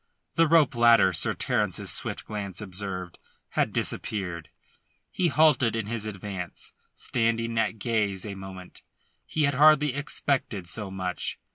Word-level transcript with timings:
The 0.33 0.47
rope 0.47 0.73
ladder, 0.73 1.13
Sir 1.13 1.35
Terence's 1.35 1.91
swift 1.91 2.25
glance 2.25 2.59
observed, 2.59 3.19
had 3.49 3.71
disappeared. 3.71 4.49
He 5.11 5.27
halted 5.27 5.75
in 5.75 5.85
his 5.85 6.07
advance, 6.07 6.73
standing 6.95 7.55
at 7.59 7.77
gaze 7.77 8.25
a 8.25 8.33
moment. 8.33 8.81
He 9.27 9.43
had 9.43 9.53
hardly 9.53 9.93
expected 9.93 10.67
so 10.67 10.89
much. 10.89 11.37